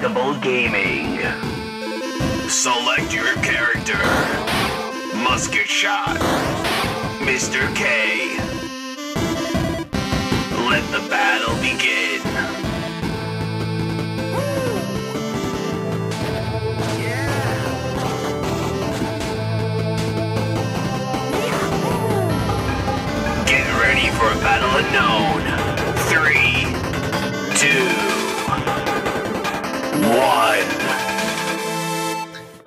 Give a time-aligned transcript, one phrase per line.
[0.00, 1.18] Indestructible Gaming.
[2.48, 3.98] Select your character.
[5.16, 6.16] Musket Shot.
[7.18, 7.74] Mr.
[7.74, 8.38] K.
[10.68, 12.22] Let the battle begin.
[23.46, 25.42] Get ready for a battle unknown.
[26.06, 26.66] Three,
[27.56, 28.07] two,
[30.18, 30.66] one.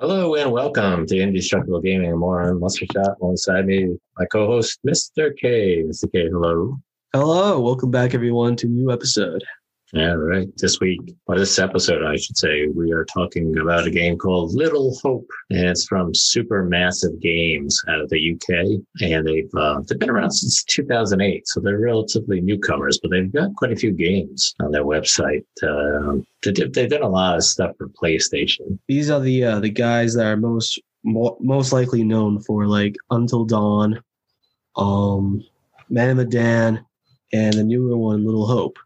[0.00, 2.40] Hello and welcome to Indestructible Gaming and more.
[2.42, 5.36] I'm Mustard Shot alongside me, my co-host, Mr.
[5.36, 5.82] K.
[5.82, 6.10] Mr.
[6.10, 6.78] K, hello.
[7.12, 9.44] Hello, welcome back everyone to a new episode.
[9.92, 10.48] Yeah, right.
[10.56, 14.54] This week, or this episode, I should say, we are talking about a game called
[14.54, 19.98] Little Hope, and it's from Supermassive Games out of the UK, and they've uh, they've
[19.98, 24.54] been around since 2008, so they're relatively newcomers, but they've got quite a few games
[24.62, 25.44] on their website.
[26.40, 28.78] Did, they've done a lot of stuff for PlayStation.
[28.88, 32.96] These are the uh, the guys that are most mo- most likely known for like
[33.10, 34.02] Until Dawn,
[34.74, 35.44] um,
[35.90, 36.86] Man of Medan,
[37.34, 38.78] and the newer one, Little Hope.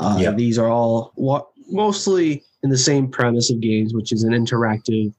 [0.00, 0.32] Uh, Yeah.
[0.32, 5.12] These are all wa- mostly in the same premise of games, which is an interactive,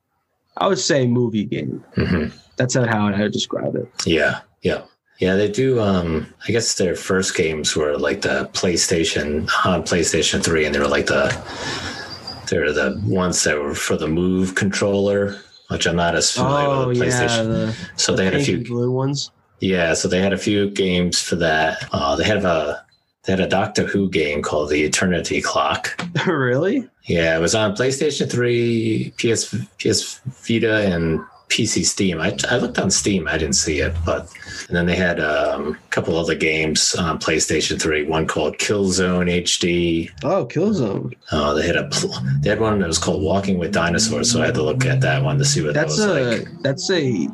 [0.58, 1.84] I would say, movie game.
[1.96, 2.32] Mhm.
[2.58, 3.88] That's not how I would describe it.
[4.06, 4.82] Yeah, yeah.
[5.20, 5.80] Yeah, they do.
[5.80, 10.80] Um, I guess their first games were like the PlayStation on PlayStation 3, and they
[10.80, 11.32] were like the
[12.50, 15.38] they're the ones that were for the Move controller,
[15.70, 17.46] which I'm not as familiar Oh with the yeah, PlayStation.
[17.48, 19.32] the, so the they had a few blue ones.
[19.60, 21.88] yeah, so they had a few games for that.
[21.94, 22.84] Uh, they have a
[23.24, 26.02] they had a Doctor Who game called The Eternity Clock.
[26.28, 26.88] really?
[27.06, 32.22] Yeah, it was on PlayStation 3, PS PS Vita, and PC Steam.
[32.22, 34.32] I, I looked on Steam, I didn't see it, but
[34.68, 38.04] and then they had um, a couple other games on PlayStation 3.
[38.06, 40.10] One called Killzone HD.
[40.24, 41.14] Oh, Killzone.
[41.32, 41.90] Uh, they had a
[42.40, 45.02] they had one that was called Walking with Dinosaurs, so I had to look at
[45.02, 46.62] that one to see what That's that was a like.
[46.62, 47.28] that's a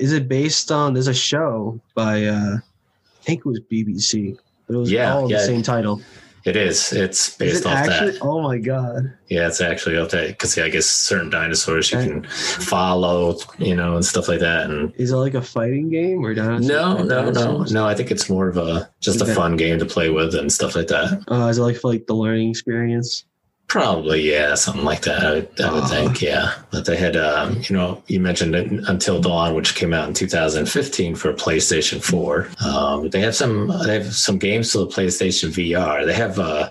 [0.00, 4.36] is it based on there's a show by uh I think it was BBC.
[4.70, 5.38] It was Yeah, all yeah.
[5.38, 6.00] the same title.
[6.42, 6.90] It is.
[6.94, 8.22] It's Is based it off actually that.
[8.22, 9.12] oh my god.
[9.28, 13.94] Yeah, it's actually off that because I guess certain dinosaurs you can follow, you know,
[13.96, 16.32] and stuff like that, and Is it like a fighting game or?
[16.34, 17.72] No, no, no, dinosaurs?
[17.72, 17.86] no.
[17.86, 20.74] I think it's more of a just a fun game to play with and stuff
[20.74, 21.22] like that.
[21.30, 23.24] Uh, is it like for like the learning experience?
[23.70, 25.22] Probably, yeah, something like that.
[25.22, 25.86] I would, I would Ah.
[25.86, 26.54] think, yeah.
[26.72, 30.12] But they had, um, you know, you mentioned it, Until Dawn, which came out in
[30.14, 32.48] 2015 for PlayStation 4.
[32.66, 36.04] Um, they have some, they have some games for the PlayStation VR.
[36.04, 36.70] They have, uh,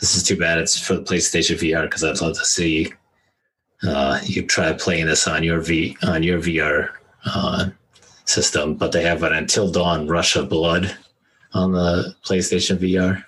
[0.00, 0.60] this is too bad.
[0.60, 2.92] It's for the PlayStation VR because I'd love to see
[3.82, 6.90] uh, you try playing this on your V on your VR
[7.26, 7.70] uh,
[8.24, 8.76] system.
[8.76, 10.96] But they have an Until Dawn Rush of Blood
[11.54, 13.24] on the PlayStation VR.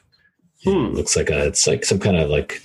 [0.63, 0.95] Hmm.
[0.95, 2.63] Looks like a it's like some kind of like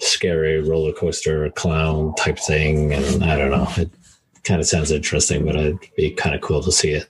[0.00, 3.68] scary roller coaster clown type thing, and I don't know.
[3.76, 3.90] It
[4.44, 7.08] kind of sounds interesting, but it'd be kind of cool to see it.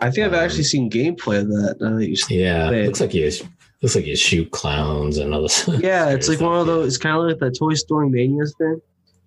[0.00, 1.76] I think I've Um, actually seen gameplay of that.
[1.80, 2.86] Now that you Yeah, Wait.
[2.86, 3.30] looks like you
[3.82, 5.48] looks like you shoot clowns and other.
[5.78, 6.86] yeah, it's like one of those.
[6.88, 8.80] It's kind of like the Toy Story Mania thing.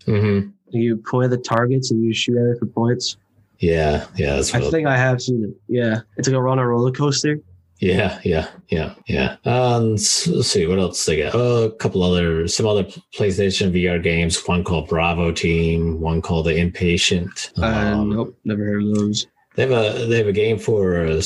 [0.06, 0.40] hmm
[0.70, 3.18] You point at the targets and you shoot at it for points.
[3.60, 5.50] Yeah, yeah, I think I have seen it.
[5.68, 7.40] Yeah, it's like a run on a roller coaster.
[7.80, 9.38] Yeah, yeah, yeah, yeah.
[9.46, 11.34] And let's see what else they got.
[11.34, 12.84] Oh, a couple other, some other
[13.16, 14.46] PlayStation VR games.
[14.48, 16.00] One called Bravo Team.
[16.02, 17.52] One called The Impatient.
[17.58, 19.28] Uh, Um, nope, never heard of those.
[19.56, 21.22] They have a they have a game for a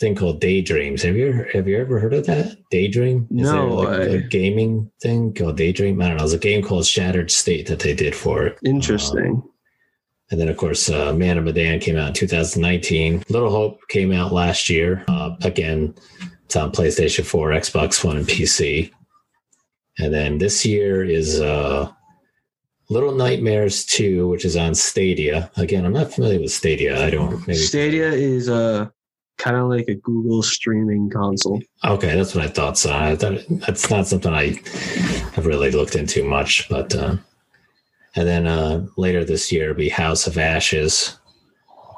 [0.00, 1.02] thing called Daydreams.
[1.02, 2.56] Have you have you ever heard of that?
[2.70, 3.28] Daydream?
[3.36, 6.00] Is there No, like a I- gaming thing called Daydream?
[6.00, 6.24] I don't know.
[6.24, 8.58] It's a game called Shattered State that they did for it.
[8.64, 9.42] Interesting.
[10.30, 13.24] And then, of course, uh, Man of Medan came out in 2019.
[13.28, 15.04] Little Hope came out last year.
[15.08, 15.94] Uh, again,
[16.44, 18.92] it's on PlayStation 4, Xbox One, and PC.
[19.98, 21.90] And then this year is uh,
[22.88, 25.50] Little Nightmares 2, which is on Stadia.
[25.56, 27.04] Again, I'm not familiar with Stadia.
[27.04, 27.58] I don't maybe.
[27.58, 28.88] Stadia is uh,
[29.38, 31.60] kind of like a Google streaming console.
[31.84, 32.78] Okay, that's what I thought.
[32.78, 34.60] So I thought that's not something I
[35.34, 36.68] have really looked into much.
[36.68, 37.16] But uh,
[38.16, 41.18] and then uh, later this year be House of Ashes,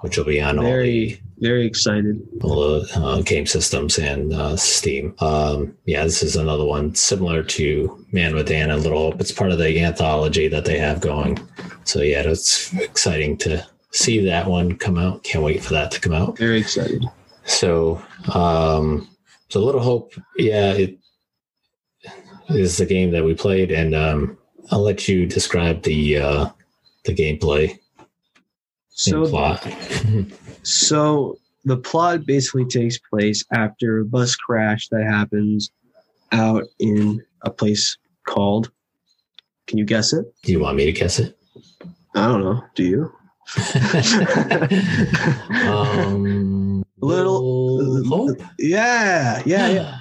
[0.00, 2.20] which will be on all the Very, very excited.
[2.42, 5.14] all the uh, game systems and uh, Steam.
[5.20, 9.20] Um, yeah, this is another one similar to Man of Medan and Little Hope.
[9.20, 11.38] It's part of the anthology that they have going.
[11.84, 15.22] So yeah, it's exciting to see that one come out.
[15.24, 16.38] Can't wait for that to come out.
[16.38, 17.04] Very excited.
[17.44, 18.02] So,
[18.34, 19.08] um,
[19.48, 20.98] so Little Hope, yeah, it
[22.48, 24.38] is the game that we played, and um,
[24.72, 26.46] I'll let you describe the uh,
[27.04, 27.78] the gameplay
[28.88, 29.62] So plot.
[30.62, 31.36] So
[31.66, 35.70] the plot basically takes place after a bus crash that happens
[36.32, 38.70] out in a place called
[39.66, 40.24] Can you guess it?
[40.42, 41.36] Do you want me to guess it?
[42.14, 42.64] I don't know.
[42.74, 43.12] Do you?
[45.68, 48.40] um, Little- hope.
[48.58, 49.98] Yeah, yeah, yeah.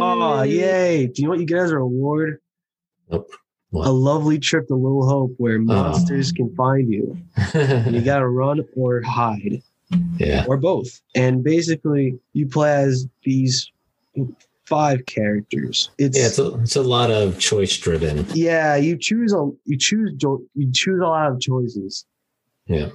[0.00, 1.06] Oh, yay!
[1.06, 2.40] Do you know what you get as a reward?
[3.10, 3.30] Nope.
[3.84, 7.16] A lovely trip to Little Hope where monsters can find you.
[7.54, 9.62] And you gotta run or hide,
[10.18, 10.44] yeah.
[10.48, 11.00] or both.
[11.14, 13.70] And basically, you play as these
[14.64, 15.90] five characters.
[15.98, 18.26] It's Yeah, it's a, it's a lot of choice driven.
[18.34, 18.76] yeah.
[18.76, 22.04] You choose a you choose you choose a lot of choices.
[22.66, 22.88] Yeah.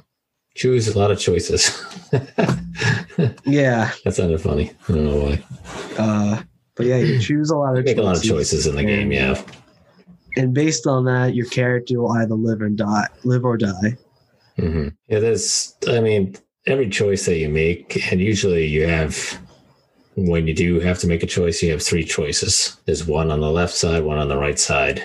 [0.55, 1.71] Choose a lot of choices.
[3.45, 4.71] Yeah, that sounded funny.
[4.89, 5.43] I don't know why.
[5.97, 6.41] uh,
[6.75, 8.83] but yeah, you choose a lot You of make a lot of choices in the
[8.83, 9.41] game, yeah.
[10.37, 13.97] And based on that, your character will either live and die, live or die.
[14.57, 16.35] hmm Yeah, there's, I mean,
[16.67, 19.39] every choice that you make, and usually you have,
[20.15, 22.77] when you do have to make a choice, you have three choices.
[22.85, 25.03] There's one on the left side, one on the right side.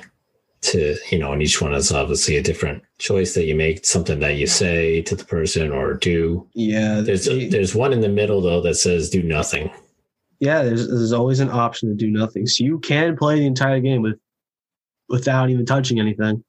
[0.62, 4.18] To, you know, and each one is obviously a different choice that you make, something
[4.20, 6.48] that you say to the person or do.
[6.54, 9.70] Yeah, There's they- there's one in the middle though that says do nothing.
[10.40, 10.62] yeah.
[10.64, 14.02] There's there's always an option to do nothing, so you can play the entire game
[14.02, 14.18] with
[15.08, 16.42] without even touching anything.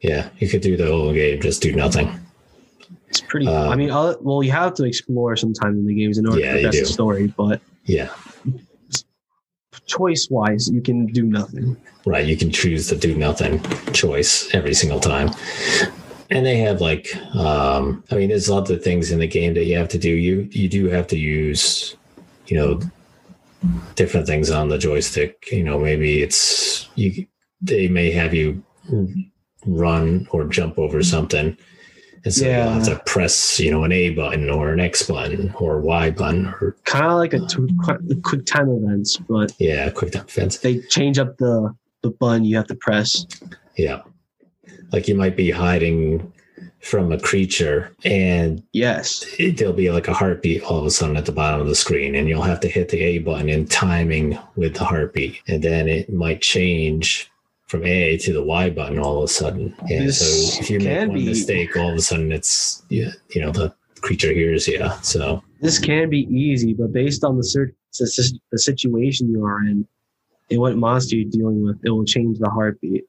[0.00, 2.20] Yeah, you could do the whole game, just do nothing.
[3.08, 3.46] It's pretty.
[3.46, 6.40] Um, I mean, other, well, you have to explore sometimes in the games in order
[6.40, 8.10] Yeah, to progress the story, but Yeah,
[9.86, 11.76] choice wise, you can do nothing.
[12.04, 12.26] right.
[12.26, 13.60] You can choose to do nothing
[13.92, 15.30] choice every single time.
[16.30, 19.64] And they have like, um, I mean, there's lots of things in the game that
[19.64, 20.10] you have to do.
[20.10, 21.96] You you do have to use,
[22.48, 22.80] you know,
[23.94, 25.48] different things on the joystick.
[25.52, 27.26] You know, maybe it's you.
[27.60, 28.62] They may have you
[29.66, 31.56] run or jump over something,
[32.24, 35.52] and so you have to press, you know, an A button or an X button
[35.58, 39.90] or Y button or Kind of like a, tw- qu- quick time events, but yeah,
[39.90, 40.58] quick time events.
[40.58, 43.26] they change up the the button you have to press.
[43.76, 44.02] Yeah.
[44.92, 46.32] Like you might be hiding
[46.80, 49.24] from a creature and Yes.
[49.40, 51.74] it, there'll be like a heartbeat all of a sudden at the bottom of the
[51.74, 55.40] screen and you'll have to hit the A button in timing with the heartbeat.
[55.48, 57.28] And then it might change
[57.66, 59.74] from A to the Y button all of a sudden.
[59.90, 63.10] And This so if you make one be- mistake, all of a sudden it's, yeah,
[63.34, 64.84] you know, the creature hears you.
[65.02, 69.86] So, This can be easy, but based on the the situation you are in
[70.50, 73.04] and what monster you're dealing with, it will change the heartbeat.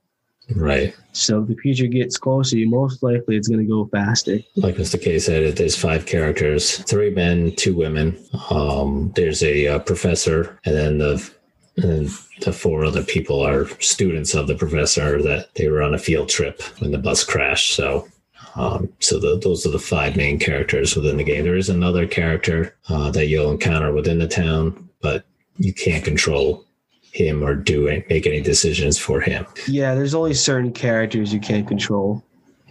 [0.55, 0.95] right.
[1.11, 4.39] So if the creature gets closer, you most likely it's going to go faster.
[4.55, 4.99] like Mr.
[4.99, 8.17] K said, there's five characters, three men, two women.
[8.49, 11.29] Um, there's a uh, professor, and then the
[11.77, 12.09] and
[12.41, 16.29] the four other people are students of the professor that they were on a field
[16.29, 17.75] trip when the bus crashed.
[17.75, 18.07] So,
[18.55, 21.43] um, so the, those are the five main characters within the game.
[21.43, 25.25] There is another character uh, that you'll encounter within the town, but
[25.57, 26.65] you can't control
[27.11, 29.45] him or do it, make any decisions for him.
[29.67, 32.23] Yeah, there's only certain characters you can't control.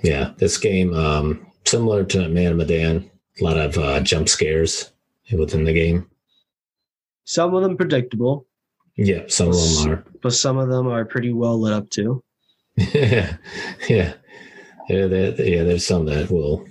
[0.02, 3.10] Yeah, this game, um, similar to Man of Medan,
[3.40, 4.90] a lot of uh, jump scares
[5.32, 6.08] within the game.
[7.24, 8.45] Some of them predictable,
[8.96, 10.04] Yeah, some of them are.
[10.22, 12.22] but some of them are pretty well lit up too.
[12.76, 13.36] yeah,
[13.88, 14.14] yeah,
[14.88, 15.06] yeah.
[15.06, 16.66] There, yeah, there's some that will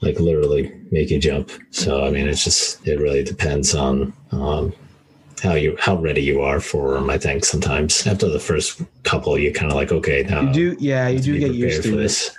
[0.00, 1.50] like literally make you jump.
[1.70, 4.72] So I mean, it's just it really depends on um,
[5.42, 7.10] how you how ready you are for them.
[7.10, 10.76] I think sometimes after the first couple, you kind of like okay now You do,
[10.80, 11.96] yeah, you do get used to it.
[11.96, 12.30] this.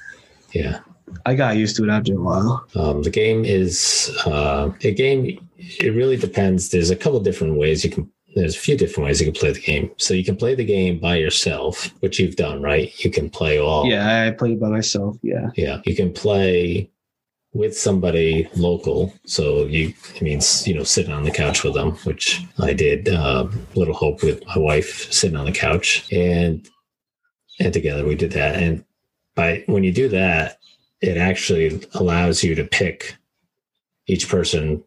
[0.52, 0.80] Yeah.
[1.26, 2.66] I got used to it after a while.
[2.76, 5.40] Um, the game is uh, a game.
[5.58, 6.70] It really depends.
[6.70, 8.12] There's a couple different ways you can.
[8.36, 9.92] There's a few different ways you can play the game.
[9.98, 12.92] So you can play the game by yourself, which you've done, right?
[13.04, 13.88] You can play all.
[13.88, 15.18] Yeah, I played by myself.
[15.22, 15.82] Yeah, Yeah.
[15.86, 16.90] You can play
[17.54, 19.14] with somebody local.
[19.26, 23.08] So you, I mean, you know, sitting on the couch with them, which I did.
[23.08, 26.68] Uh, Little Hope with my wife sitting on the couch, and
[27.60, 28.56] and together we did that.
[28.56, 28.84] And
[29.36, 30.60] by when you do that,
[31.02, 33.16] it actually allows you to pick.
[34.08, 34.84] Each person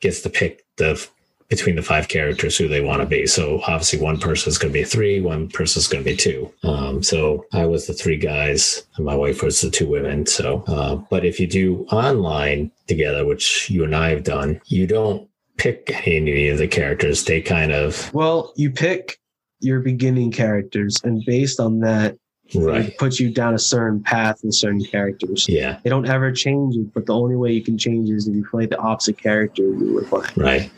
[0.00, 1.06] gets to pick the
[1.52, 3.26] between the five characters who they want to be.
[3.26, 6.16] So obviously, one person is going to be three, one person is going to be
[6.16, 6.50] two.
[6.62, 10.24] Um, so I was the three guys, and my wife was the two women.
[10.24, 14.86] So, uh, but if you do online together, which you and I have done, you
[14.86, 15.28] don't
[15.58, 17.24] pick any of the characters.
[17.24, 19.18] They kind of Well, you pick
[19.60, 22.16] your beginning characters, and based on that,
[22.54, 25.46] right, it puts you down a certain path with certain characters.
[25.50, 28.34] yeah, They don't ever change it, but the only way you can change is if
[28.34, 30.32] you play the opposite character you were playing.
[30.36, 30.70] right.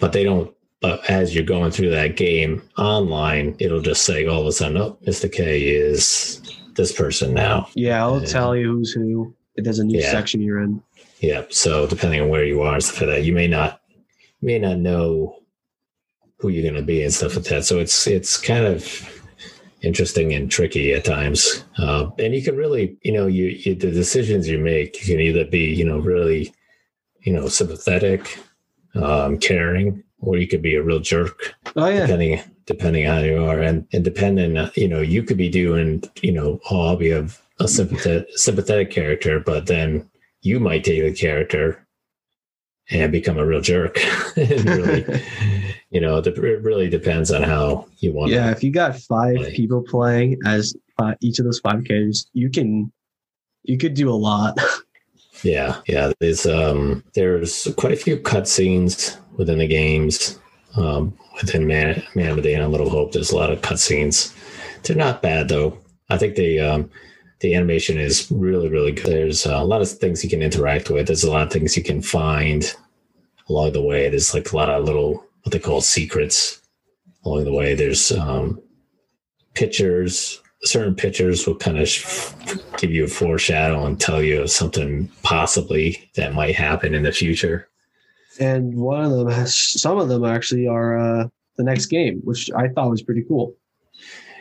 [0.00, 0.52] But they don't.
[0.80, 4.76] But as you're going through that game online, it'll just say all of a sudden,
[4.76, 5.32] "Oh, Mr.
[5.32, 6.42] K is
[6.76, 8.26] this person now." Yeah, I'll Yeah.
[8.26, 9.34] tell you who's who.
[9.56, 10.10] There's a new Yeah.
[10.10, 10.82] section you're in.
[11.20, 11.44] Yeah.
[11.48, 13.80] So depending on where you are and stuff like that, you may not
[14.40, 15.36] you may not know
[16.38, 17.64] who you're going to be and stuff like that.
[17.64, 19.08] So it's it's kind of
[19.80, 21.64] interesting and tricky at times.
[21.78, 25.20] Uh, and you can really, you know, you, you the decisions you make, you can
[25.22, 26.52] either be, you know, really,
[27.22, 28.38] you know, sympathetic,
[28.94, 32.00] um, caring, or you could be a real jerk, Oh yeah.
[32.06, 36.02] depending depending how you are, and and depending, uh, you know, you could be doing,
[36.22, 37.26] you know, oh, I'll be a,
[37.60, 40.08] a sympathetic sympathetic character, but then
[40.42, 41.86] you might take the character
[42.90, 43.98] and become a real jerk.
[44.36, 45.04] really,
[45.90, 48.30] you know, it really depends on how you want.
[48.30, 52.28] yeah, if you got five Like- people playing as uh, each of those five characters,
[52.34, 52.92] you can
[53.62, 54.58] you could do a lot.
[55.44, 56.12] Yeah, yeah.
[56.20, 60.38] There's um there's quite a few cutscenes within the games.
[60.76, 64.34] Um within Man Man of Medan and Little Hope, there's a lot of cutscenes.
[64.82, 65.78] They're not bad though.
[66.08, 66.90] I think the um
[67.40, 69.06] the animation is really, really good.
[69.06, 71.06] There's uh, a lot of things you can interact with.
[71.06, 72.74] There's a lot of things you can find
[73.50, 74.08] along the way.
[74.08, 76.62] There's like a lot of little what they call secrets
[77.24, 77.74] along the way.
[77.74, 78.60] There's um
[79.54, 80.40] pictures.
[80.64, 81.88] Certain pictures will kind of
[82.78, 87.12] give you a foreshadow and tell you of something possibly that might happen in the
[87.12, 87.68] future.
[88.40, 92.50] and one of them has some of them actually are uh, the next game, which
[92.56, 93.54] I thought was pretty cool.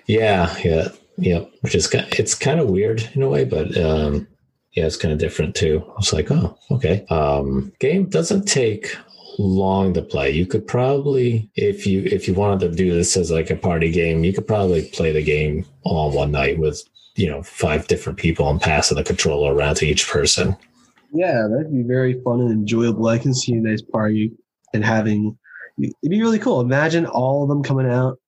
[0.07, 0.87] Yeah, yeah,
[1.17, 1.45] yeah.
[1.61, 4.27] Which is it's kind of weird in a way, but um,
[4.73, 5.83] yeah, it's kind of different too.
[5.87, 7.05] I was like, oh, okay.
[7.09, 8.95] Um, game doesn't take
[9.39, 10.31] long to play.
[10.31, 13.91] You could probably, if you if you wanted to do this as like a party
[13.91, 16.81] game, you could probably play the game all one night with
[17.15, 20.55] you know five different people and passing the controller around to each person.
[21.13, 23.07] Yeah, that'd be very fun and enjoyable.
[23.07, 24.31] I can see a nice party
[24.73, 25.37] and having
[25.79, 26.61] it'd be really cool.
[26.61, 28.19] Imagine all of them coming out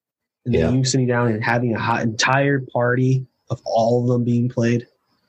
[0.45, 0.71] and then Yeah.
[0.71, 4.85] you sitting down and having a hot entire party of all of them being played.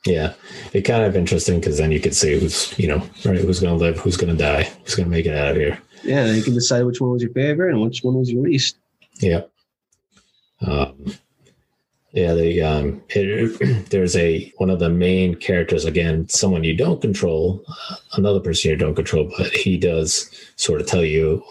[0.06, 0.34] Yeah,
[0.72, 3.76] it kind of interesting because then you could see who's you know right who's going
[3.76, 5.78] to live, who's going to die, who's going to make it out of here.
[6.04, 8.42] Yeah, and you can decide which one was your favorite and which one was your
[8.42, 8.76] least.
[9.20, 9.42] Yeah.
[10.64, 11.14] Um,
[12.12, 17.00] yeah, the um, it, there's a one of the main characters again, someone you don't
[17.02, 21.44] control, uh, another person you don't control, but he does sort of tell you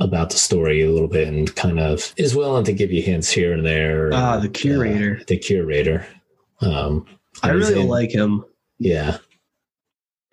[0.00, 3.30] about the story a little bit and kind of is willing to give you hints
[3.30, 4.10] here and there.
[4.12, 5.18] Ah, the curator.
[5.20, 6.06] uh, the curator.
[6.60, 7.06] Um,
[7.42, 8.44] I really in- like him.
[8.78, 9.18] Yeah,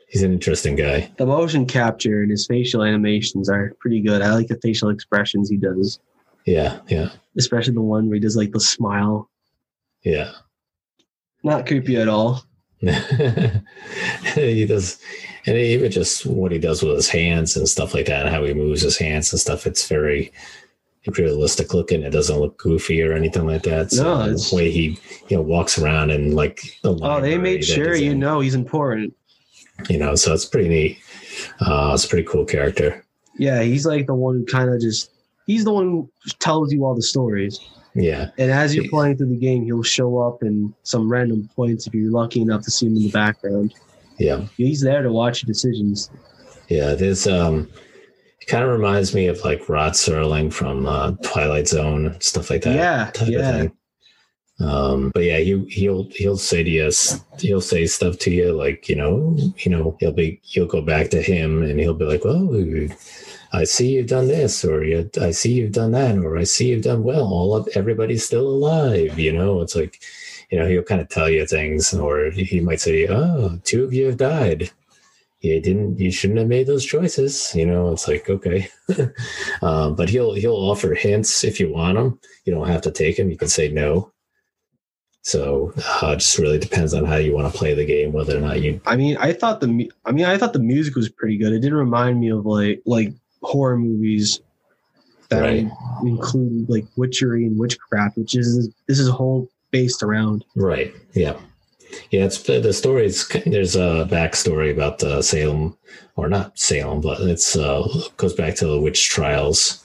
[0.07, 1.12] he's an interesting guy.
[1.17, 4.21] The motion capture and his facial animations are pretty good.
[4.21, 6.00] I like the facial expressions he does,
[6.45, 9.29] Yeah, yeah, especially the one where he does like the smile.
[10.03, 10.31] yeah.
[11.43, 12.43] Not creepy at all.
[12.81, 15.00] he does,
[15.45, 18.43] and even just what he does with his hands and stuff like that, and how
[18.43, 19.65] he moves his hands and stuff.
[19.67, 20.31] It's very
[21.07, 22.01] realistic looking.
[22.03, 23.91] It doesn't look goofy or anything like that.
[23.91, 24.97] So No, it's- the way he
[25.29, 28.55] you know walks around and like the Oh, they made sure you in, know he's
[28.55, 29.13] important.
[29.89, 30.15] you know.
[30.15, 30.97] So it's pretty neat.
[31.59, 33.05] Uh, it's a pretty cool character.
[33.38, 35.12] Yeah, he's like the one who kind of just
[35.47, 36.09] he's the one who
[36.39, 37.59] tells you all the stories.
[37.97, 41.88] Yeah, And as you're playing through the game, he'll show up in some random points
[41.88, 43.74] if you're lucky enough to see him in the background.
[44.17, 44.41] yeah.
[44.57, 46.09] He's there to watch your decisions.
[46.67, 47.69] Yeah, there's um
[48.42, 52.63] it kind of reminds me of like Rod Serling from uh, Twilight Zone stuff like
[52.63, 53.20] that.
[53.27, 53.68] Yeah, yeah.
[54.60, 56.92] Um, but yeah, he he'll he'll say to you,
[57.39, 61.10] he'll say stuff to you like you know, you know, he'll be you'll go back
[61.10, 62.50] to him and he'll be like, well,
[63.56, 64.84] I see you've done this," or
[65.22, 68.48] "I see you've done that," or "I see you've done well." All of everybody's still
[68.48, 69.18] alive.
[69.20, 70.01] You know, it's like
[70.50, 73.94] you know he'll kind of tell you things, or he might say, oh, two of
[73.94, 74.72] you have died."
[75.42, 78.68] You didn't you shouldn't have made those choices you know it's like okay
[79.62, 83.18] um, but he'll he'll offer hints if you want them you don't have to take
[83.18, 84.12] them you can say no
[85.22, 85.74] so
[86.04, 88.42] uh, it just really depends on how you want to play the game whether or
[88.42, 91.38] not you I mean, I thought the I mean, I thought the music was pretty
[91.38, 91.51] good.
[91.51, 93.12] It didn't remind me of like like
[93.42, 94.39] horror movies
[95.30, 95.68] that Right.
[96.04, 100.46] include like witchery and witchcraft, which is this is a whole based around.
[100.56, 101.36] right yeah
[102.12, 105.77] yeah it's the story is there's a backstory about the salem
[106.15, 107.88] or not salem but it's uh
[108.18, 109.84] goes back to the witch trials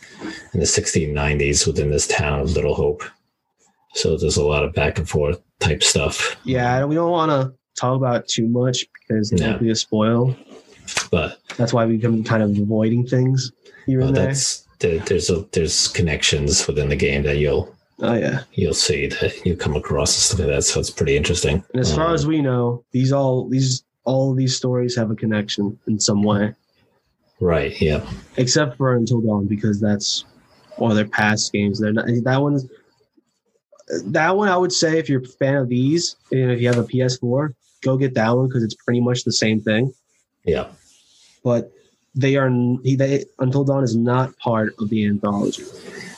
[0.54, 3.02] in the 1690s within this town of little hope
[3.94, 7.52] so there's a lot of back and forth type stuff Yeah, we don't want to
[7.78, 9.52] talk about it too much because it No.
[9.52, 10.36] might be a spoil.
[11.10, 13.50] but That's why we come kind of avoiding things
[13.86, 14.26] here uh, and there.
[14.26, 18.40] that's there, there's a, there's connections within the game that you'll Oh yeah.
[18.54, 21.94] you'll see that you come across stuff like that so it's pretty interesting And as
[21.94, 25.78] far Um, as we know, these all these all of these stories have a connection
[25.86, 26.54] in some way,
[27.40, 28.00] right yeah
[28.38, 30.24] except for Until Dawn because that's
[30.76, 31.78] one of their past games.
[31.78, 32.66] They're not that one's
[34.06, 34.48] that one.
[34.48, 37.52] I would say if you're a fan of these, and if you have a PS4,
[37.82, 39.92] go get that one because it's pretty much the same thing.
[40.44, 40.68] yeah
[41.44, 41.70] But
[42.14, 42.48] they are
[42.82, 45.64] he they Until Dawn is not part of the anthology.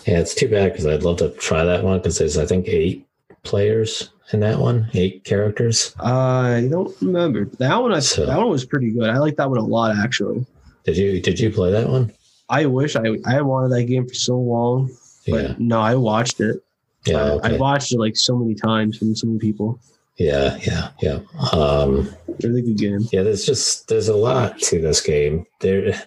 [0.06, 2.66] Yeah it's too bad because i'd love to try that one because there's i think
[2.68, 3.06] eight
[3.44, 4.88] players in that one?
[4.94, 5.94] Eight characters.
[6.00, 7.92] I don't remember that one.
[7.92, 9.10] I, So- that one was pretty good.
[9.10, 10.46] I like that one a lot, actually.
[10.84, 12.12] Did you did you play that one?
[12.48, 14.90] I wish I I wanted that game for so long,
[15.28, 15.54] but Yeah.
[15.58, 16.62] no, I watched it.
[17.04, 17.16] Yeah.
[17.18, 17.54] I, Okay.
[17.56, 19.78] I watched it like so many times from so many people.
[20.16, 20.56] Yeah.
[20.66, 20.90] Yeah.
[21.02, 21.18] Yeah.
[21.52, 22.08] Um,
[22.42, 23.00] Really good game.
[23.12, 23.22] yeah.
[23.24, 25.44] There's just there's a lot to this game.
[25.60, 26.00] There,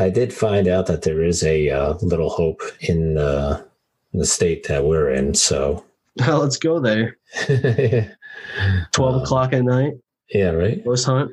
[0.00, 3.62] I did find out that there is a uh, little hope in, uh,
[4.12, 5.34] the state that we're in.
[5.34, 5.84] So.
[6.16, 7.16] Let's go there.
[8.92, 9.94] Twelve Um, o'clock at night.
[10.30, 10.50] Yeah.
[10.50, 10.82] Right.
[10.84, 11.32] Ghost hunt.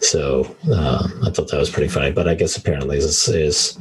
[0.00, 2.12] so uh, I thought that was pretty funny.
[2.12, 3.78] But I guess apparently this is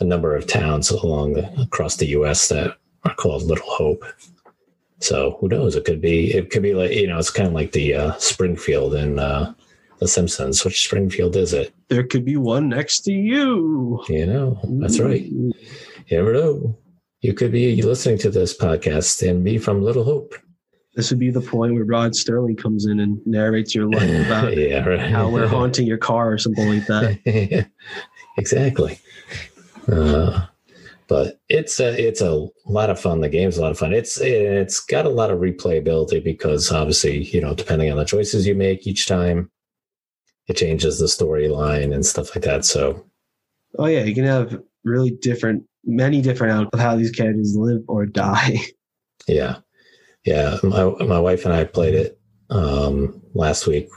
[0.00, 2.48] a number of towns along the, across the U.S.
[2.48, 4.04] that are called Little Hope.
[5.00, 5.74] So who knows?
[5.76, 6.32] It could be.
[6.34, 7.18] It could be like you know.
[7.18, 9.52] It's kind of like the uh, Springfield in uh,
[10.02, 10.64] The Simpsons.
[10.64, 11.72] Which Springfield is it?
[11.88, 14.02] There could be one next to you.
[14.08, 14.58] You know.
[14.80, 15.22] That's right.
[15.22, 15.52] You
[16.10, 16.76] never know.
[17.20, 20.34] You could be listening to this podcast and be from Little Hope.
[20.96, 24.56] This would be the point where Rod Serling comes in and narrates your life about
[24.56, 25.08] yeah, right.
[25.08, 27.68] how we're haunting your car or something like that.
[28.36, 28.98] exactly.
[29.86, 30.46] Uh,
[31.06, 33.20] but it's a it's a lot of fun.
[33.20, 33.92] The game's a lot of fun.
[33.92, 38.48] It's it's got a lot of replayability because obviously you know depending on the choices
[38.48, 39.48] you make each time,
[40.48, 42.64] it changes the storyline and stuff like that.
[42.64, 43.04] So
[43.78, 47.82] Oh yeah, you can have really different, many different out of how these characters live
[47.88, 48.58] or die.
[49.26, 49.58] yeah,
[50.24, 50.58] yeah.
[50.62, 52.20] My my wife and I played it
[52.50, 53.88] um, last week.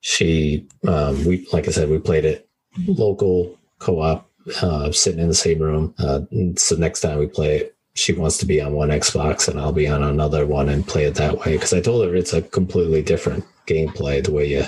[0.00, 2.48] She um, we like I said we played it
[2.86, 5.94] local co-op uh, sitting in the same room.
[5.98, 6.20] Uh,
[6.56, 9.72] so next time we play it, she wants to be on one Xbox and I'll
[9.72, 11.52] be on another one and play it that way.
[11.52, 14.64] Because I told her it's a completely different gameplay the way you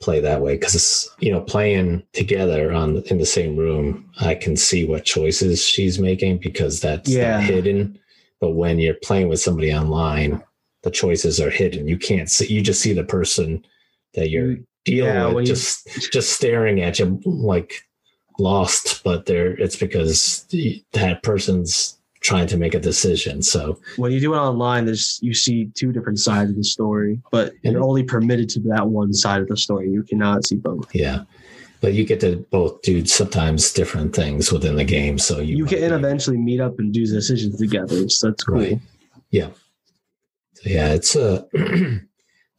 [0.00, 0.54] play that way.
[0.54, 5.04] Because it's you know, playing together on in the same room, I can see what
[5.04, 7.40] choices she's making because that's Yeah.
[7.40, 7.98] hidden.
[8.40, 10.42] But when you're playing with somebody online,
[10.82, 11.86] the choices are hidden.
[11.86, 12.46] You can't see.
[12.52, 13.64] You just see the person
[14.14, 17.82] that you're mm, dealing Yeah, with you- just just staring at you like
[18.38, 24.12] lost but they're it's because the- that person's trying to make a decision so when
[24.12, 27.82] you do it online, there's you see two different sides of the story, but you're
[27.82, 29.90] only permitted to that one side of the story.
[29.90, 30.94] You cannot see both.
[30.94, 31.24] yeah
[31.80, 35.64] but you get to both do sometimes different things within the game so you, You,
[35.64, 38.08] can eventually meet up and do decisions together.
[38.08, 38.56] So that's cool.
[38.56, 38.78] Right.
[39.30, 39.48] yeah
[40.64, 42.00] yeah it's uh, a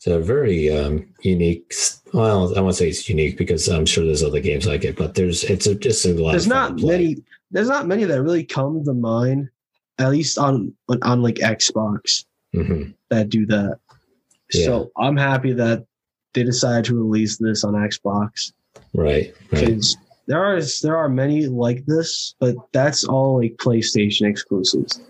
[0.01, 1.73] it's a very um unique
[2.13, 5.13] well i won't say it's unique because i'm sure there's other games like it but
[5.13, 7.17] there's it's a, just a lot There's of not many.
[7.53, 9.49] There's not many that really come to mind,
[9.99, 12.23] at least on on, like Xbox
[12.55, 12.93] Mhm.
[13.09, 13.77] that do that.
[14.53, 14.65] Yeah.
[14.65, 15.85] So I'm happy that
[16.33, 18.53] they decided to release this on Xbox
[18.93, 24.29] right right because there are there are many like this, but that's all like PlayStation
[24.29, 25.01] exclusives.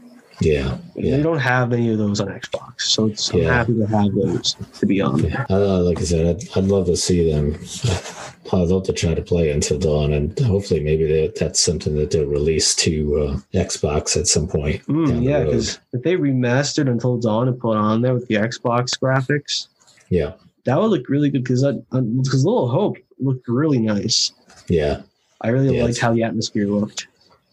[0.42, 3.86] Yeah yeah They don't have many of those on Xbox, so it's, I'm happy to
[3.88, 5.46] have those to be on there.
[5.50, 7.56] Uh, like I said, I'd, I'd love to see them.
[8.54, 12.12] I'd love to try to play Until Dawn, and hopefully, maybe that that's something that
[12.12, 14.86] they'll release to uh, Xbox at some point.
[14.88, 18.36] Mm, yeah, because if they remastered Until Dawn and put it on there with the
[18.36, 19.68] Xbox graphics,
[20.10, 20.34] Yeah,
[20.66, 21.44] that would look really good.
[21.44, 24.34] Because because Little Hope looked really nice.
[24.68, 25.02] yeah,
[25.40, 27.08] I really Yeah, liked how the atmosphere looked.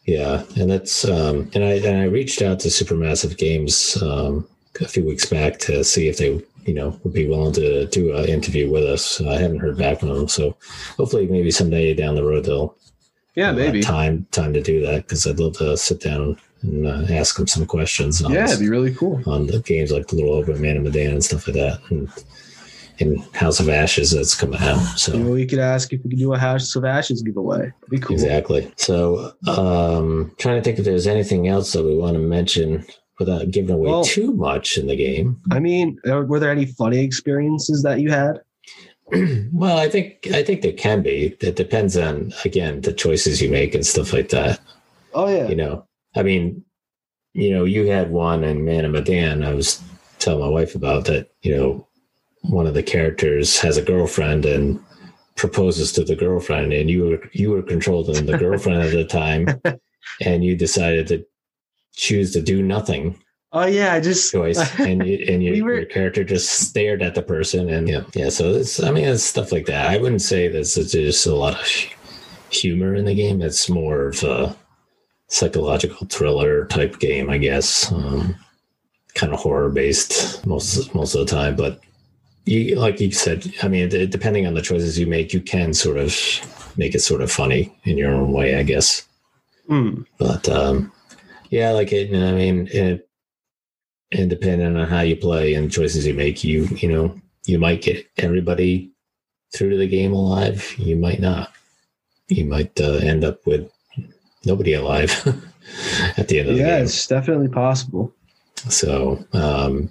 [0.08, 4.48] Yeah, and that's um, and I and I reached out to Supermassive Games um,
[4.80, 8.16] a few weeks back to see if they you know would be willing to do
[8.16, 9.20] an interview with us.
[9.20, 10.56] I haven't heard back from them, so
[10.96, 12.74] hopefully, maybe someday down the road they'll
[13.34, 13.82] Yeah, uh, maybe.
[13.82, 17.46] time time to do that because I'd love to sit down and uh, ask them
[17.46, 18.22] some questions.
[18.24, 18.52] On Yeah, this.
[18.52, 19.20] it'd be really cool.
[19.26, 22.08] on the games like Little Open Man of Medan and stuff like that, and
[22.98, 24.78] in House of Ashes that's coming out.
[24.98, 27.72] So Maybe we could ask if we could do a House of Ashes giveaway.
[27.88, 28.14] Be cool.
[28.14, 28.70] exactly.
[28.76, 32.84] So um, trying to think if there's anything else that we want to mention
[33.18, 35.40] without giving away Well- too much in the game.
[35.50, 38.40] I mean, were there any funny experiences that you had?
[39.52, 41.34] well, I think I think there can be.
[41.40, 44.60] It depends on again the choices you make and stuff like that.
[45.14, 45.48] Oh yeah.
[45.48, 46.62] You know, I mean,
[47.32, 49.42] you know, you had one in Man of Medan.
[49.44, 49.82] I was
[50.18, 51.30] telling my wife about that.
[51.40, 51.87] You know,
[52.42, 54.80] one of the characters has a girlfriend and
[55.36, 59.60] proposes to the girlfriend, and you were you were controlling the girlfriend at the time,
[60.20, 61.24] and you decided to
[61.94, 63.18] choose to do nothing
[63.50, 63.94] Oh yeah.
[63.94, 67.22] I just choice, and you, and your, We were- your character just stared at the
[67.22, 68.28] person, and yeah, yeah.
[68.28, 69.90] So it's I mean it's stuff like that.
[69.90, 71.66] I wouldn't say this is just a lot of
[72.50, 73.40] humor in the game.
[73.40, 74.54] It's more of a
[75.28, 77.90] psychological thriller type game, I guess.
[77.90, 78.36] Um,
[79.14, 81.80] kind of horror based most most of the time, but
[82.48, 83.52] you like you said.
[83.62, 86.14] I mean, depending on the choices you make, you can sort of
[86.76, 89.04] make it sort of funny in your own way, I guess
[89.68, 90.02] Hmm.
[90.18, 90.90] but um
[91.50, 93.06] yeah like it i mean it
[94.12, 97.82] and depending on how you play and choices you make, you you know you might
[97.82, 98.90] get everybody
[99.54, 100.74] through to the game alive.
[100.78, 101.52] You might not.
[102.28, 103.70] You might uh, end up with
[104.44, 105.10] nobody alive
[106.16, 106.84] at the end of the yeah, game.
[106.84, 108.12] it's definitely possible.
[108.68, 109.88] So, um,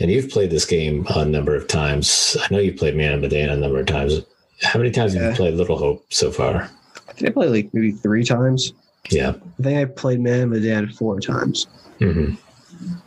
[0.00, 2.36] and you've played this game a number of times.
[2.40, 4.20] I know you've played Man of Medan a number of times.
[4.62, 6.70] How many times have you played Little Hope so far?
[7.08, 8.72] I think I played like maybe three times.
[9.10, 9.34] Yeah.
[9.58, 11.66] I think I played Man of Medan four times.
[11.98, 12.34] hmm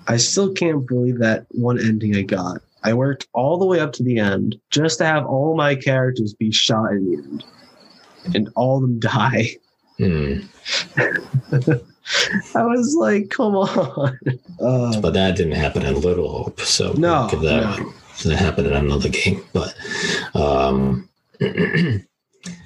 [0.08, 2.62] I still can't believe that one ending I got.
[2.84, 6.34] I worked all the way up to the end just to have all my characters
[6.34, 7.44] be shot in the end.
[8.36, 9.56] And all of them die.
[10.00, 10.46] Mm.
[12.56, 14.20] I was like, come on.
[14.60, 16.60] Uh, But that didn't happen in Little Hope.
[16.62, 17.94] So No, give that, no.
[18.26, 19.44] that happened in another game.
[19.54, 19.74] But,
[20.36, 21.08] um,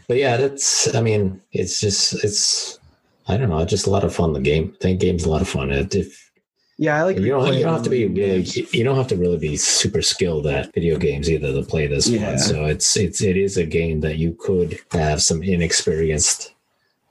[0.07, 2.79] but yeah, that's, I mean, it's just, it's,
[3.27, 4.33] I don't know, just a lot of fun.
[4.33, 5.71] The game, the game's a lot of fun.
[5.71, 6.31] It, if
[6.77, 8.57] yeah, I like you don't, you don't have to be, video games.
[8.73, 12.07] you don't have to really be super skilled at video games either to play this
[12.09, 12.31] Yeah.
[12.31, 12.39] one.
[12.39, 16.53] So it's, it's, it is a game that you could have some inexperienced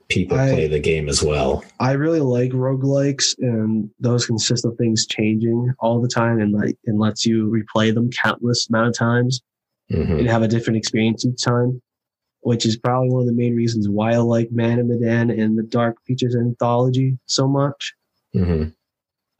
[0.09, 1.63] people I- play the game as well.
[1.79, 6.77] I really like roguelikes and those consist of things changing all the time and like
[6.85, 9.41] and lets you replay them countless amount of times
[9.91, 10.19] Mhm.
[10.19, 11.81] and have a different experience each time,
[12.41, 15.57] which is probably one of the main reasons why I like Man of Medan and
[15.57, 17.93] the Dark Pictures Anthology so much.
[18.35, 18.73] Mhm.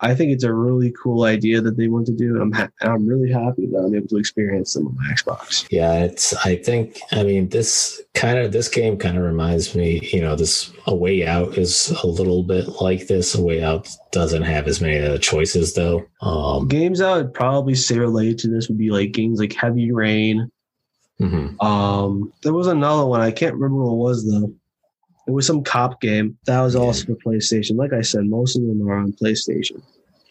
[0.05, 2.69] I think it's a really cool idea that they want to do, and I'm ha-
[2.81, 5.65] I'm really happy that I'm able to experience them on my Xbox.
[5.71, 6.33] Yeah, it's.
[6.45, 6.99] I think.
[7.11, 9.99] I mean, this kind of this game kind of reminds me.
[10.13, 13.33] You know, this A Way Out is a little bit like this.
[13.33, 16.05] A Way Out doesn't have as many other choices though.
[16.21, 19.91] Um, Games I would probably say related to this would be like games like Heavy
[19.91, 20.51] Rain.
[21.19, 21.61] mhm.
[21.63, 24.53] Um, there was another one I can't remember what it was though.
[25.27, 27.77] It was some cop game that was also for PlayStation.
[27.77, 29.81] Like I said, most of them are on PlayStation.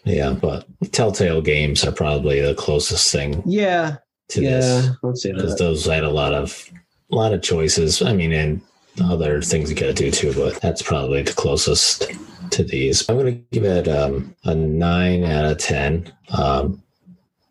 [0.05, 3.97] Yeah, but Telltale games are probably the closest thing Yeah,
[4.29, 6.71] to yeah, this let's say because those had a lot of
[7.11, 8.03] a lot of choices.
[8.03, 8.61] I mean, and
[9.03, 12.11] other things you got to do too, but that's probably the closest
[12.51, 13.09] to these.
[13.09, 16.13] I'm going to give it um, a nine out of ten.
[16.31, 16.83] Um,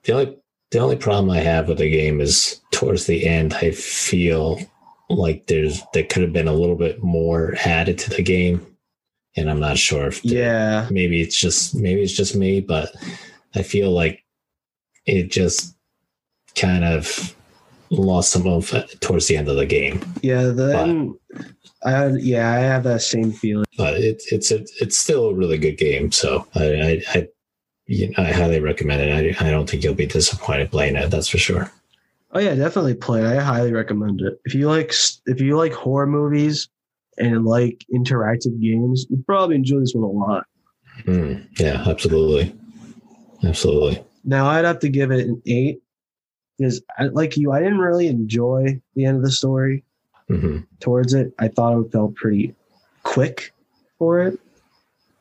[0.04, 0.38] the only
[0.72, 3.54] the only problem I have with the game is towards the end.
[3.54, 4.60] I feel
[5.16, 8.66] like there's there could have been a little bit more added to the game,
[9.36, 12.94] and I'm not sure if the- Yeah, maybe it's just maybe it's just me, but
[13.56, 14.24] I feel like
[15.06, 15.76] it just
[16.56, 17.36] kind of
[17.90, 20.02] lost some of it towards the end of the game.
[20.22, 20.46] yeah.
[20.46, 21.16] Then
[21.86, 23.66] I yeah, I have that same feeling.
[23.78, 26.12] But it, it's a, it's still a really good game.
[26.12, 27.28] So I I, I,
[27.88, 29.38] you know, I highly recommend it.
[29.42, 31.10] I, I don't think you'll be disappointed playing it.
[31.12, 31.70] That's for sure.
[32.34, 33.28] Oh yeah, definitely play it.
[33.28, 34.40] I highly recommend it.
[34.46, 34.92] If you like
[35.28, 36.68] if you like horror movies
[37.18, 40.46] and like interactive games, you probably enjoy this one a lot.
[41.06, 42.56] Mm, yeah, absolutely,
[43.44, 44.04] absolutely.
[44.24, 45.82] Now I'd have to give it an eight
[46.58, 49.84] because, I, like you, I didn't really enjoy the end of the story.
[50.28, 52.56] hmm Towards it, I thought it felt pretty
[53.04, 53.54] quick
[54.00, 54.40] for it.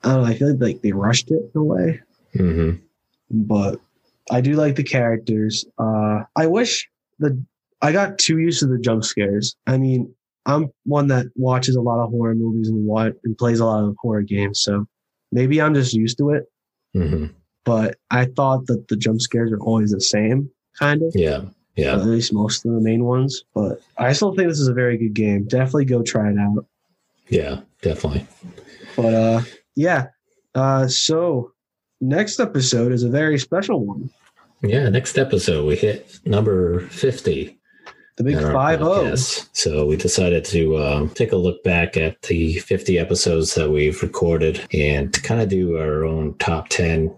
[0.02, 0.28] I don't know.
[0.28, 2.00] I feel like they rushed it in a way,
[2.36, 2.70] hmm
[3.30, 3.80] but
[4.30, 5.64] I do like the characters.
[5.78, 6.88] Uh, I wish
[7.22, 7.42] the
[7.80, 9.56] I got too used to the jump scares.
[9.66, 10.14] I mean,
[10.46, 13.84] I'm one that watches a lot of horror movies and what and plays a lot
[13.84, 14.86] of horror games, so
[15.32, 16.44] maybe I'm just used to it.
[16.94, 17.26] hmm
[17.64, 21.12] But I thought that the jump scares are always the same, kind of.
[21.14, 21.42] Yeah,
[21.76, 21.94] yeah.
[21.94, 23.44] at least most of the main ones.
[23.54, 25.44] But I still think this is a very good game.
[25.44, 26.66] Definitely go try it out.
[27.28, 28.26] Yeah, definitely.
[28.96, 29.42] But uh
[29.76, 30.06] yeah.
[30.54, 31.52] Uh so
[32.00, 34.10] next episode is a very special one.
[34.62, 37.58] Yeah, next episode we hit number 50.
[38.16, 39.14] The big five oh.
[39.14, 44.00] So we decided to um, take a look back at the 50 episodes that we've
[44.02, 47.12] recorded and kind of do our own top 10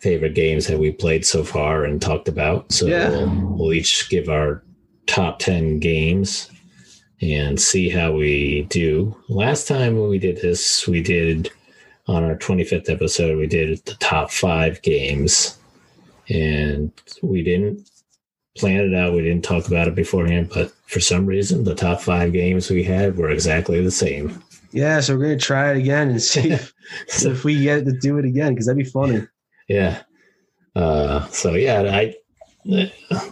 [0.00, 2.70] favorite games that we played so far and talked about.
[2.72, 3.08] So Yeah.
[3.10, 4.62] we'll, we'll each give our
[5.06, 6.50] top 10 games
[7.22, 9.16] and see how we do.
[9.28, 11.50] Last time when we did this, we did
[12.08, 15.56] on our 25th episode, we did the top five games
[16.28, 17.88] and we didn't
[18.56, 19.14] plan it out.
[19.14, 22.82] We didn't talk about it beforehand, but for some reason, the top five games we
[22.82, 24.42] had were exactly the same.
[24.72, 26.72] Yeah, so we're gonna try it again and see if,
[27.08, 29.26] So, if we get to do it again because that'd be funny.
[29.68, 30.02] yeah.
[30.74, 32.14] Uh, so yeah, I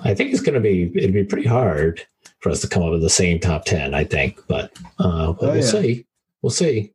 [0.04, 2.06] I think it's going to be it'd be pretty hard
[2.40, 3.92] for us to come up with the same top ten.
[3.94, 5.60] I think, but uh, but Oh, we'll yeah.
[5.62, 6.06] see.
[6.40, 6.92] We'll see.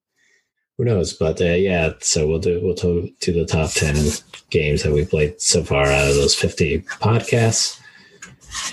[0.79, 1.13] Who knows?
[1.13, 3.95] But uh, yeah, so we'll do we'll do, do the top ten
[4.49, 7.79] games that we played so far out of those fifty podcasts,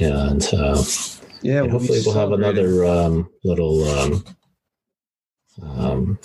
[0.00, 0.42] and.
[0.54, 0.82] Uh,
[1.42, 4.24] Yeah, And we'll hopefully we'll have another um, little um,
[5.62, 6.18] um,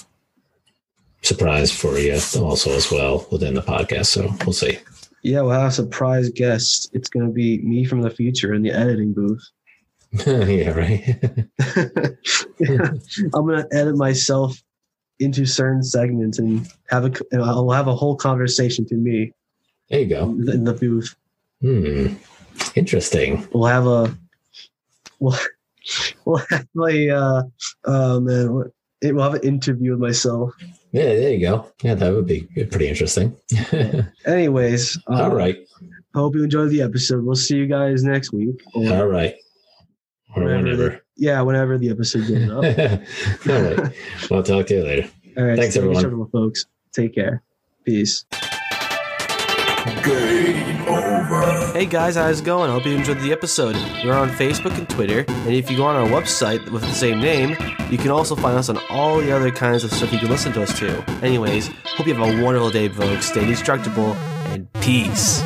[1.22, 4.08] surprise for you also as well within the podcast.
[4.08, 4.80] So we'll see.
[5.24, 6.90] Yeah, we'll have a surprise guest.
[6.94, 9.48] It's going to be me from the future in the editing booth.
[10.26, 11.20] yeah, right.
[13.34, 14.62] I'm going to edit myself
[15.22, 17.12] into certain segments and have a.
[17.36, 19.34] I'll have a whole conversation to me
[19.90, 20.24] there you go.
[20.24, 21.16] in the booth.
[21.62, 22.14] Hmm.
[22.76, 23.48] Interesting.
[23.54, 24.18] We'll have a.
[25.20, 25.38] We'll,
[26.26, 27.10] we'll have a.
[27.10, 27.44] Uh,
[27.86, 30.54] oh man, it, we'll have an interview with myself.
[30.92, 31.72] Yeah, there you go.
[31.84, 33.36] Yeah, that would be pretty interesting.
[34.26, 35.58] Anyways, uh, All right.
[36.14, 37.24] Hope you enjoyed the episode.
[37.24, 38.62] We'll see you guys next week.
[38.76, 39.36] All right.
[40.36, 41.02] Or Whenever whenever.
[41.22, 42.64] Yeah, whenever the episode goes up.
[43.50, 43.94] All right.
[44.30, 45.10] Well, I'll talk to you later.
[45.38, 46.02] All right, Thanks, stay everyone.
[46.02, 46.66] circle, folks.
[46.92, 47.44] Take care.
[47.86, 48.26] Peace.
[50.04, 51.72] Game over.
[51.74, 52.70] Hey guys, how's it going?
[52.72, 53.76] Hope you enjoyed the episode.
[54.04, 57.20] We're on Facebook and Twitter, and if you go on our website with the same
[57.22, 57.56] name,
[57.92, 60.52] you can also find us on all the other kinds of stuff you can listen
[60.54, 61.02] to us to.
[61.24, 63.28] Anyways, hope you have a wonderful day, folks.
[63.28, 64.14] Stay indestructible,
[64.52, 65.42] and peace.